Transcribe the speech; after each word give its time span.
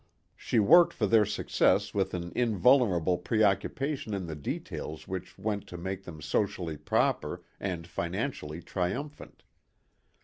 She 0.35 0.57
worked 0.57 0.93
for 0.93 1.05
their 1.05 1.27
success 1.27 1.93
with 1.93 2.15
an 2.15 2.31
invulnerable 2.35 3.19
preoccupation 3.19 4.15
in 4.15 4.25
the 4.25 4.33
details 4.35 5.07
which 5.07 5.37
went 5.37 5.67
to 5.67 5.77
make 5.77 6.05
them 6.05 6.23
socially 6.23 6.75
proper 6.75 7.43
and 7.59 7.85
financially 7.85 8.63
triumphant. 8.63 9.43